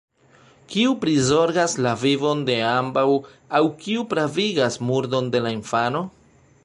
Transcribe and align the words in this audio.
Kiu 0.75 0.93
prizorgas 1.01 1.75
la 1.87 1.91
vivon 2.05 2.41
de 2.47 2.55
ambaŭ 2.69 3.05
aŭ 3.59 3.61
kiu 3.85 4.07
pravigas 4.15 4.79
murdon 4.89 5.31
de 5.37 5.43
la 5.47 5.55
infano? 5.59 6.03